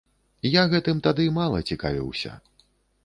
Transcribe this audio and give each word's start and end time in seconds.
Я 0.49 0.63
гэтым 0.71 1.03
тады 1.07 1.27
мала 1.37 1.59
цікавіўся. 1.71 2.31